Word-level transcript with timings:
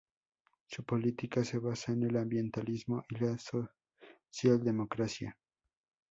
Su 0.65 0.83
política 0.83 1.43
se 1.45 1.59
basa 1.59 1.91
en 1.91 2.01
el 2.01 2.17
ambientalismo 2.17 3.03
y 3.07 3.19
la 3.23 3.37
socialdemocracia. 4.31 5.37